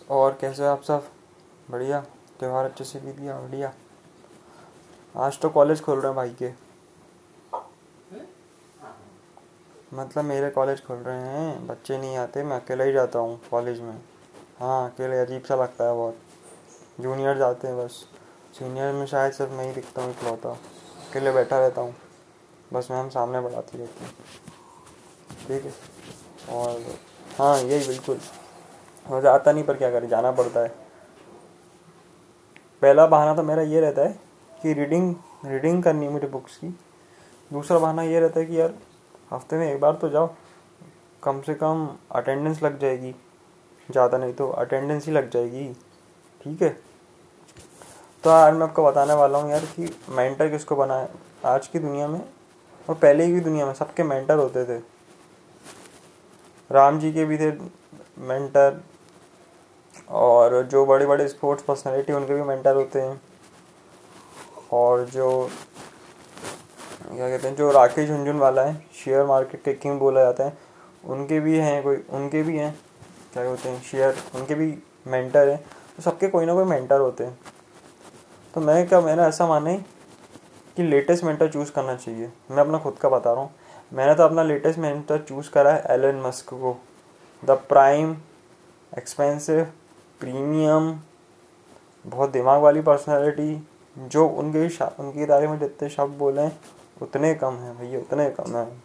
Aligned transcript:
और 0.00 0.38
कैसे 0.40 0.66
आप 0.66 0.82
सब? 0.82 1.08
बढ़िया। 1.70 2.00
त्यौहार 2.40 2.64
अच्छे 2.64 2.84
से 2.84 2.98
बीत 2.98 3.16
गया, 3.16 3.40
बढ़िया। 3.40 3.72
आज 5.16 5.40
तो 5.40 5.48
कॉलेज 5.48 5.82
खोल 5.82 5.98
रहे 5.98 6.06
हैं 6.06 6.16
भाई 6.16 6.30
के। 6.42 6.50
मतलब 9.94 10.24
मेरे 10.24 10.50
कॉलेज 10.50 10.84
खोल 10.84 10.96
रहे 10.96 11.20
हैं, 11.20 11.66
बच्चे 11.66 11.98
नहीं 11.98 12.16
आते, 12.16 12.42
मैं 12.42 12.60
अकेला 12.60 12.84
ही 12.84 12.92
जाता 12.92 13.18
हूँ 13.18 13.40
कॉलेज 13.50 13.80
में। 13.80 14.00
हाँ 14.60 14.90
अकेले, 14.90 15.18
अजीब 15.18 15.42
सा 15.42 15.54
लगता 15.54 15.84
है 15.84 15.94
बहुत। 15.94 16.18
जूनियर 17.00 17.38
जाते 17.38 17.68
हैं 17.68 17.84
बस। 17.84 18.04
सीनियर 18.58 18.92
में 18.92 19.06
शायद 19.06 19.32
सिर्फ़ 19.32 19.52
मैं 19.52 19.66
ही 19.66 19.72
दिखता 19.72 20.02
हूँ, 20.02 20.10
इकलौता। 20.10 20.50
अकेले 21.10 21.32
बैठा 21.32 21.58
रहता 21.58 21.80
हूँ। 21.80 21.94
बस 22.72 22.88
मैम 22.90 23.08
सामने 23.08 23.40
बढ़ाती 23.40 23.78
रहती 23.78 24.04
हूँ। 24.04 24.12
ठीक 25.48 25.64
है? 25.64 25.72
और 26.56 26.98
हाँ 27.38 27.58
यही 27.58 27.88
बिल्कुल। 27.88 28.20
मज़ा 29.06 29.32
आता 29.32 29.52
नहीं, 29.52 29.64
पर 29.64 29.76
क्या 29.76 29.90
करें? 29.90 30.08
जाना 30.08 30.30
पड़ता 30.32 30.60
है। 30.60 30.68
पहला 32.82 33.06
बहाना 33.06 33.34
तो 33.34 33.42
मेरा 33.42 33.62
ये 33.64 33.80
रहता 33.80 34.02
है 34.02 34.18
कि 34.52 34.72
रीडिंग 34.74 35.14
रीडिंग 35.46 35.82
करनी 35.82 36.06
है 36.06 36.12
मुझे 36.12 36.26
बुक्स 36.26 36.56
की। 36.56 36.68
दूसरा 37.50 37.78
बहाना 37.78 38.02
ये 38.02 38.20
रहता 38.20 38.40
है 38.40 38.46
कि 38.46 38.60
यार, 38.60 38.74
हफ़्ते 39.30 39.56
में 39.56 39.72
एक 39.72 39.80
बार 39.80 39.94
तो 39.94 40.08
जाओ, 40.08 40.30
कम 41.22 41.40
से 41.40 41.54
कम 41.54 41.88
अटेंडेंस 42.10 42.62
लग 42.62 42.78
जाएगी। 42.80 43.14
ज़्यादा 43.88 44.18
नहीं 44.18 44.32
तो 44.32 44.48
अटेंडेंस 44.50 45.06
ही 45.06 45.12
लग 45.12 45.30
जाएगी, 45.30 45.66
ठीक 46.40 46.62
है? 46.62 46.76
तो 48.24 48.30
आज 48.30 48.54
मैं 48.54 48.62
आपको 48.62 48.84
बताने 48.84 49.14
वाला 49.14 49.38
हूँ 49.38 49.50
यार 49.50 49.64
कि 49.76 49.90
मेंटर 50.10 50.48
किसको 50.50 50.76
बनाए? 50.76 51.08
आज 51.44 51.66
की 51.66 51.78
दुनिया 51.78 52.06
में, 52.08 52.20
और 52.88 52.94
पहले 52.94 53.26
की 53.26 53.40
दुनिया 53.40 53.66
में 53.66 53.72
सबके 53.74 54.02
मेंटर 54.02 54.38
होते 54.38 54.64
थे। 54.64 54.78
राम 56.70 56.98
जी 56.98 57.12
के 57.12 57.24
भी 57.24 57.38
थे 57.38 57.50
मेंटर 58.20 58.82
और 60.10 60.62
जो 60.62 60.84
बड़े 60.86 61.06
बड़े 61.06 61.28
स्पोर्ट्स 61.28 61.62
पर्सनालिटी 61.62 62.12
उनके 62.12 62.34
भी 62.34 62.42
मेंटर 62.42 62.74
होते 62.76 63.00
हैं। 63.00 63.20
और 64.72 65.04
जो, 65.04 65.50
क्या 67.04 67.28
कहते 67.28 67.48
हैं, 67.48 67.54
जो 67.56 67.70
राकेश 67.70 68.08
झुंझुन 68.08 68.38
वाला 68.38 68.62
है 68.62 68.74
शेयर 68.94 69.24
मार्केट 69.26 69.62
के 69.64 69.72
किंग 69.74 69.98
बोला 70.00 70.22
जाता 70.24 70.44
है, 70.44 70.56
उनके 71.04 71.40
भी 71.40 71.58
हैं 71.58 71.82
कोई, 71.82 71.96
उनके 72.10 72.42
भी 72.42 72.56
हैं, 72.58 72.72
क्या 73.32 73.44
कहते 73.44 73.68
हैं 73.68 73.82
शेयर 73.82 74.16
उनके 74.34 74.54
भी 74.54 74.74
मेंटर 75.06 75.48
हैं 75.48 75.58
तो 75.96 76.02
सबके 76.02 76.28
कोई 76.28 76.46
ना 76.46 76.54
कोई 76.54 76.64
मेंटर 76.64 77.00
होते 77.00 77.24
हैं। 77.24 77.38
तो 78.54 78.60
मैं 78.60 78.86
क्या, 78.88 79.00
मैंने 79.00 79.22
ऐसा 79.22 79.46
माना 79.46 79.70
है 79.70 79.84
कि 80.76 80.82
लेटेस्ट 80.82 81.24
मेंटर 81.24 81.48
चूज़ 81.48 81.72
करना 81.72 81.94
चाहिए। 81.96 82.30
मैं 82.50 82.58
अपना 82.58 82.78
खुद 82.78 82.96
का 83.00 83.08
बता 83.08 83.32
रहा 83.32 83.42
हूँ। 83.42 83.50
मैंने 83.92 84.14
तो 84.14 84.22
अपना 84.22 84.42
लेटेस्ट 84.42 84.78
मेंटर 84.78 85.18
चूज़ 85.18 85.50
करा 85.50 85.72
है 85.72 85.84
एलन 85.90 86.20
मस्क 86.20 86.48
को। 86.50 86.76
द 87.42 87.50
प्राइम 87.68 88.16
एक्सपेंसिव 88.98 89.66
प्रीमियम 90.22 91.00
बहुत 92.06 92.30
दिमाग 92.30 92.62
वाली 92.62 92.80
पर्सनैलिटी 92.80 93.68
जो 93.98 94.28
उनके 94.28 94.84
उनके 94.84 95.26
दायरे 95.26 95.48
में 95.48 95.58
जितने 95.58 95.88
शब्द 95.88 96.14
बोले, 96.14 96.46
उतने 97.02 97.34
कम 97.34 97.54
हैं 97.54 97.78
भैया, 97.78 98.00
उतने 98.00 98.30
कम 98.30 98.56
हैं। 98.56 98.84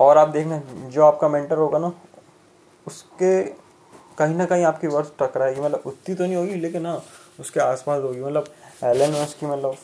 और 0.00 0.18
आप 0.18 0.28
देखना, 0.28 0.58
जो 0.88 1.04
आपका 1.04 1.28
मेंटर 1.28 1.56
होगा 1.56 1.78
ना, 1.78 1.92
उसके 2.86 3.44
कहीं 4.18 4.34
ना 4.34 4.46
कहीं 4.46 4.64
आपकी 4.64 4.86
वर्ष 4.86 5.10
टकराएगी। 5.20 5.60
मतलब 5.60 5.82
उतनी 5.86 6.14
तो 6.14 6.24
नहीं 6.24 6.36
होगी, 6.36 6.54
लेकिन 6.54 6.86
हाँ 6.86 7.04
उसके 7.40 7.60
आसपास 7.60 8.02
होगी। 8.02 8.20
मतलब 8.20 8.44
एलन 8.84 9.22
मस्क 9.22 9.38
की 9.38 9.46
मतलब 9.46 9.74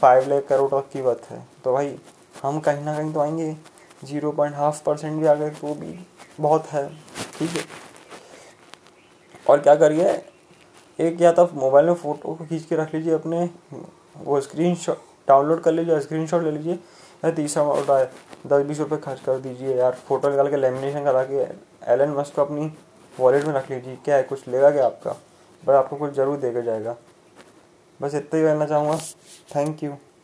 फाइव 0.00 0.28
लाख 0.28 0.44
करोड़ 0.48 0.70
तक 0.70 0.88
की 0.92 1.02
बात 1.02 1.22
है। 1.30 1.46
तो 1.64 1.72
भाई, 1.72 1.98
हम 2.42 2.60
कहीं 2.60 2.84
ना 2.84 2.98
कहीं 2.98 3.12
तो 3.12 3.20
आएँगे। 3.20 3.56
ज़ीरो 4.04 4.32
पॉइंट 4.32 4.54
हाफ़ 4.54 4.82
परसेंट 4.84 5.20
भी 5.20 5.26
आ 5.26 5.34
गए 5.34 5.50
तो 5.50 5.74
भी 5.74 6.06
बहुत 6.40 6.66
है। 6.66 6.88
ठीक 7.38 7.50
है? 7.50 7.85
और 9.48 9.60
क्या 9.60 9.74
करिए? 9.76 10.20
एक 10.98 11.20
या 11.20 11.32
तो 11.32 11.48
मोबाइल 11.54 11.86
में 11.86 11.94
फ़ोटो 11.94 12.34
को 12.34 12.44
खींच 12.44 12.64
के 12.64 12.76
रख 12.76 12.94
लीजिए 12.94 13.12
अपने, 13.14 13.48
वो 14.16 14.40
स्क्रीन 14.40 14.76
डाउनलोड 15.28 15.60
कर 15.62 15.72
लीजिए 15.72 16.00
स्क्रीन 16.00 16.26
शॉट 16.26 16.42
ले 16.42 16.50
लीजिए, 16.50 16.74
या 17.24 17.30
तीसरा 17.30 17.62
होता 17.62 17.98
है 17.98 18.10
दस 18.46 18.64
बीस 18.66 18.80
रुपये 18.80 18.98
खर्च 18.98 19.20
कर 19.20 19.38
दीजिए 19.38 19.76
यार। 19.76 19.92
फ़ोटो 20.08 20.30
निकाल 20.30 20.50
के 20.50 20.56
लेमिनेशन 20.56 21.04
करा 21.04 21.22
के 21.24 21.46
एलन 21.92 22.14
मस्क 22.18 22.34
को 22.34 22.44
अपनी 22.44 22.72
वॉलेट 23.14 23.44
में 23.44 23.54
रख 23.54 23.70
लीजिए। 23.70 23.96
क्या 24.04 24.16
है, 24.16 24.22
कुछ 24.22 24.48
लेगा 24.48 24.70
क्या 24.70 24.86
आपका? 24.86 25.16
बस 25.62 25.74
आपको 25.74 25.96
कुछ 25.96 26.12
ज़रूर 26.14 26.36
देकर 26.38 26.64
जाएगा। 26.64 26.96
बस 28.00 28.14
इतना 28.14 28.40
ही 28.40 28.44
कहना 28.44 28.66
चाहूँगा। 28.66 28.96
Thank 29.54 29.82
you 29.82 29.92